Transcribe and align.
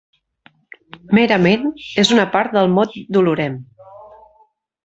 Merament, 1.17 1.69
és 2.05 2.13
una 2.17 2.25
part 2.37 2.57
del 2.57 2.73
mot 2.79 2.97
Dolorem. 3.19 3.63